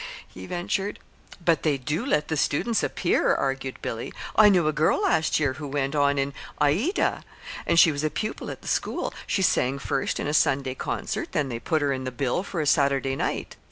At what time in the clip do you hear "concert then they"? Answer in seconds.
10.73-11.59